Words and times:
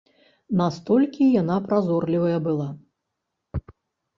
Настолькі 0.61 1.27
яна 1.41 1.57
празорлівая 1.67 2.39
была. 2.49 2.67